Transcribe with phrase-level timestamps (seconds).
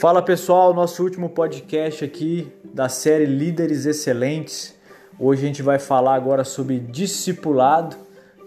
[0.00, 4.74] Fala pessoal, nosso último podcast aqui da série Líderes Excelentes.
[5.18, 7.96] Hoje a gente vai falar agora sobre discipulado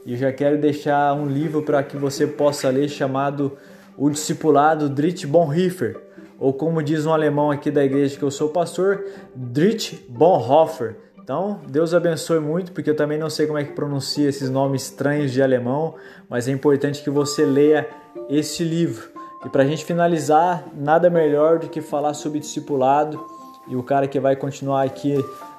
[0.04, 3.56] e eu já quero deixar um livro para que você possa ler chamado
[3.96, 6.02] O Discipulado Dietrich Bonhoeffer,
[6.40, 10.96] ou como diz um alemão aqui da igreja que eu sou pastor, Dietrich Bonhoeffer.
[11.22, 14.86] Então, Deus abençoe muito, porque eu também não sei como é que pronuncia esses nomes
[14.86, 15.94] estranhos de alemão,
[16.28, 17.88] mas é importante que você leia
[18.28, 19.13] esse livro.
[19.46, 23.24] E para a gente finalizar, nada melhor do que falar sobre discipulado.
[23.68, 25.16] E o cara que vai continuar aqui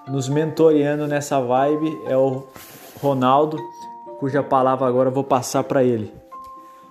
[0.09, 2.47] nos mentoreando nessa vibe é o
[3.01, 3.59] Ronaldo,
[4.19, 6.13] cuja palavra agora eu vou passar para ele.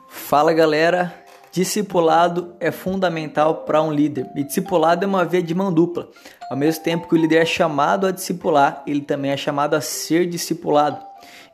[0.07, 1.13] Fala galera,
[1.51, 4.29] discipulado é fundamental para um líder.
[4.35, 6.09] E discipulado é uma via de mão dupla.
[6.49, 9.81] Ao mesmo tempo que o líder é chamado a discipular, ele também é chamado a
[9.81, 11.03] ser discipulado.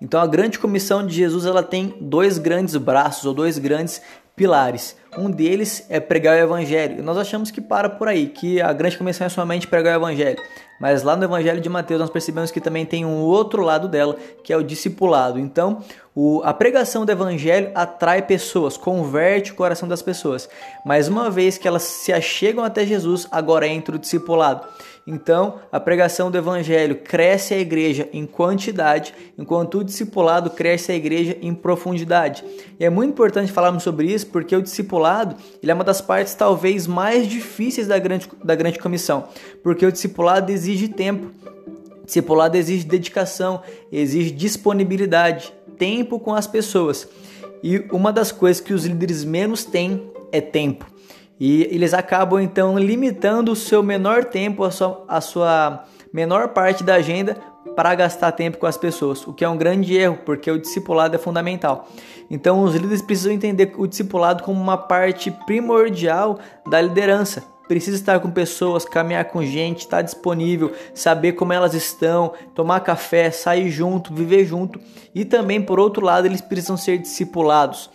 [0.02, 4.02] Então a grande comissão de Jesus ela tem dois grandes braços ou dois grandes
[4.40, 4.96] pilares.
[5.18, 7.00] Um deles é pregar o evangelho.
[7.00, 10.02] E nós achamos que para por aí, que a grande comissão é somente pregar o
[10.02, 10.40] evangelho.
[10.80, 14.16] Mas lá no evangelho de Mateus nós percebemos que também tem um outro lado dela,
[14.42, 15.38] que é o discipulado.
[15.38, 15.84] Então,
[16.16, 20.48] o, a pregação do evangelho atrai pessoas, converte o coração das pessoas.
[20.86, 24.66] Mas uma vez que elas se achegam até Jesus, agora entra o discipulado.
[25.12, 30.96] Então, a pregação do evangelho cresce a igreja em quantidade, enquanto o discipulado cresce a
[30.96, 32.44] igreja em profundidade.
[32.80, 36.34] E é muito importante falarmos sobre isso, porque o discipulado ele é uma das partes
[36.36, 39.28] talvez mais difíceis da grande, da grande comissão,
[39.64, 41.32] porque o discipulado exige tempo.
[42.06, 47.08] Discipulado exige dedicação, exige disponibilidade, tempo com as pessoas.
[47.62, 50.86] E uma das coisas que os líderes menos têm é tempo.
[51.40, 56.84] E eles acabam então limitando o seu menor tempo, a sua, a sua menor parte
[56.84, 57.38] da agenda
[57.80, 61.16] para gastar tempo com as pessoas, o que é um grande erro, porque o discipulado
[61.16, 61.88] é fundamental.
[62.30, 66.40] Então, os líderes precisam entender o discipulado como uma parte primordial
[66.70, 67.42] da liderança.
[67.70, 73.32] Precisa estar com pessoas, caminhar com gente, estar disponível, saber como elas estão, tomar café,
[73.32, 74.78] sair junto, viver junto.
[75.16, 77.90] E também, por outro lado, eles precisam ser discipulados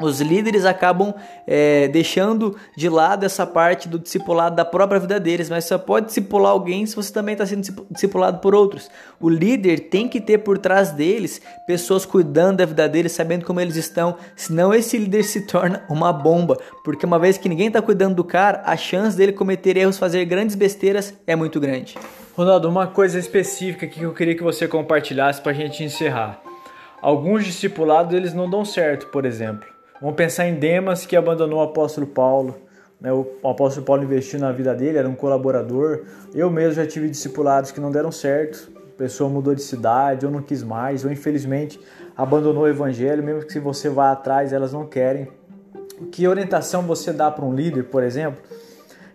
[0.00, 1.14] os líderes acabam
[1.46, 6.06] é, deixando de lado essa parte do discipulado da própria vida deles, mas só pode
[6.06, 8.90] discipular alguém se você também está sendo discipulado por outros.
[9.20, 13.60] O líder tem que ter por trás deles pessoas cuidando da vida deles, sabendo como
[13.60, 17.82] eles estão, senão esse líder se torna uma bomba, porque uma vez que ninguém está
[17.82, 21.96] cuidando do cara, a chance dele cometer erros, fazer grandes besteiras é muito grande.
[22.36, 26.40] Ronaldo, uma coisa específica que eu queria que você compartilhasse para a gente encerrar.
[27.02, 29.77] Alguns discipulados eles não dão certo, por exemplo.
[30.00, 32.54] Vamos pensar em Demas que abandonou o apóstolo Paulo.
[33.00, 33.12] Né?
[33.12, 36.04] O apóstolo Paulo investiu na vida dele, era um colaborador.
[36.32, 38.70] Eu mesmo já tive discipulados que não deram certo.
[38.94, 41.80] A pessoa mudou de cidade, ou não quis mais, ou infelizmente
[42.16, 45.28] abandonou o evangelho, mesmo que se você vá atrás, elas não querem.
[46.12, 48.40] Que orientação você dá para um líder, por exemplo,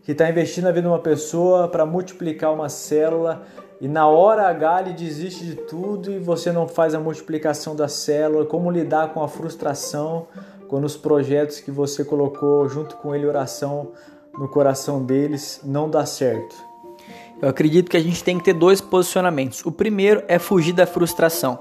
[0.03, 3.43] que está investindo na vida de uma pessoa para multiplicar uma célula
[3.83, 7.89] e na hora H ele desiste de tudo e você não faz a multiplicação da
[7.89, 8.45] célula?
[8.45, 10.27] Como lidar com a frustração?
[10.73, 13.91] Quando os projetos que você colocou junto com ele oração
[14.33, 16.55] no coração deles não dá certo?
[17.39, 19.63] Eu acredito que a gente tem que ter dois posicionamentos.
[19.63, 21.59] O primeiro é fugir da frustração.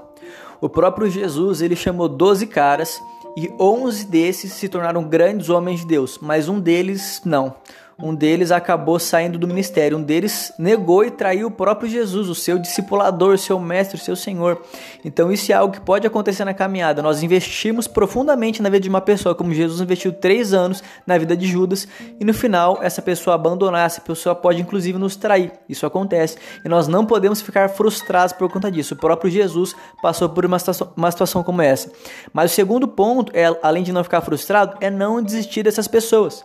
[0.59, 2.99] O próprio Jesus, ele chamou 12 caras
[3.37, 7.53] e 11 desses se tornaram grandes homens de Deus, mas um deles não
[7.97, 12.35] um deles acabou saindo do ministério, um deles negou e traiu o próprio Jesus, o
[12.35, 14.61] seu discipulador, o seu mestre, o seu Senhor.
[15.05, 17.01] Então isso é algo que pode acontecer na caminhada.
[17.01, 21.37] Nós investimos profundamente na vida de uma pessoa, como Jesus investiu três anos na vida
[21.37, 21.87] de Judas,
[22.19, 25.51] e no final essa pessoa abandonar, essa pessoa pode inclusive nos trair.
[25.69, 28.95] Isso acontece e nós não podemos ficar frustrados por conta disso.
[28.95, 31.91] O próprio Jesus passou por uma situação, uma situação como essa.
[32.31, 36.43] Mas o segundo ponto, é, além de não ficar frustrado, é não desistir dessas pessoas.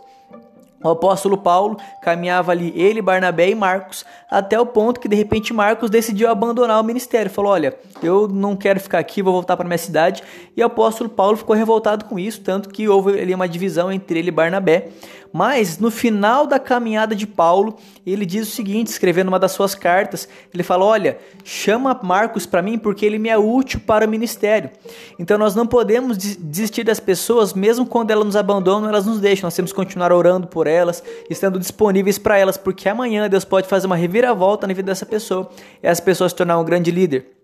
[0.82, 5.52] O apóstolo Paulo caminhava ali, ele, Barnabé e Marcos, até o ponto que de repente
[5.52, 7.30] Marcos decidiu abandonar o ministério.
[7.30, 10.22] Falou: Olha, eu não quero ficar aqui, vou voltar para minha cidade.
[10.56, 14.20] E o apóstolo Paulo ficou revoltado com isso, tanto que houve ali uma divisão entre
[14.20, 14.88] ele e Barnabé.
[15.32, 17.76] Mas no final da caminhada de Paulo,
[18.06, 22.62] ele diz o seguinte, escrevendo uma das suas cartas, ele fala: "Olha, chama Marcos para
[22.62, 24.70] mim porque ele me é útil para o ministério".
[25.18, 29.46] Então nós não podemos desistir das pessoas mesmo quando elas nos abandonam, elas nos deixam.
[29.46, 33.66] Nós temos que continuar orando por elas, estando disponíveis para elas, porque amanhã Deus pode
[33.66, 35.48] fazer uma reviravolta na vida dessa pessoa
[35.82, 37.38] e essa pessoa se tornar um grande líder.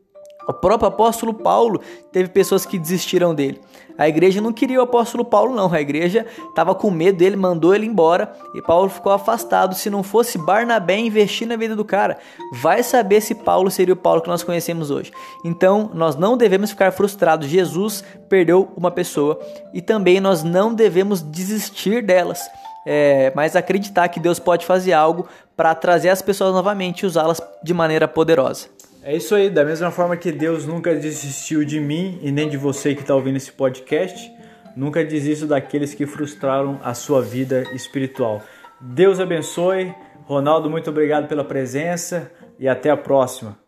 [0.46, 1.80] O próprio apóstolo Paulo
[2.12, 3.60] teve pessoas que desistiram dele.
[3.96, 5.72] A igreja não queria o apóstolo Paulo, não.
[5.72, 9.74] A igreja estava com medo dele, mandou ele embora e Paulo ficou afastado.
[9.74, 12.18] Se não fosse Barnabé investir na vida do cara,
[12.52, 15.12] vai saber se Paulo seria o Paulo que nós conhecemos hoje.
[15.44, 17.48] Então, nós não devemos ficar frustrados.
[17.48, 19.38] Jesus perdeu uma pessoa
[19.72, 22.40] e também nós não devemos desistir delas.
[22.86, 27.40] É, mas acreditar que Deus pode fazer algo para trazer as pessoas novamente e usá-las
[27.62, 28.68] de maneira poderosa.
[29.02, 32.56] É isso aí, da mesma forma que Deus nunca desistiu de mim e nem de
[32.56, 34.32] você que está ouvindo esse podcast,
[34.74, 38.42] nunca desisto daqueles que frustraram a sua vida espiritual.
[38.80, 39.94] Deus abençoe.
[40.24, 43.63] Ronaldo, muito obrigado pela presença e até a próxima.